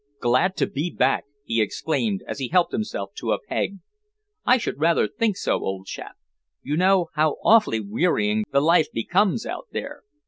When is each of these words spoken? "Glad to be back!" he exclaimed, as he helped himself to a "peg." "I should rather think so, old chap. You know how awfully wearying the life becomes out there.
"Glad 0.19 0.55
to 0.57 0.65
be 0.65 0.89
back!" 0.89 1.25
he 1.45 1.61
exclaimed, 1.61 2.23
as 2.27 2.39
he 2.39 2.47
helped 2.47 2.71
himself 2.73 3.11
to 3.17 3.33
a 3.33 3.39
"peg." 3.39 3.81
"I 4.47 4.57
should 4.57 4.79
rather 4.79 5.07
think 5.07 5.37
so, 5.37 5.59
old 5.59 5.85
chap. 5.85 6.15
You 6.63 6.75
know 6.75 7.09
how 7.13 7.37
awfully 7.43 7.81
wearying 7.81 8.45
the 8.51 8.61
life 8.61 8.87
becomes 8.91 9.45
out 9.45 9.67
there. 9.71 10.01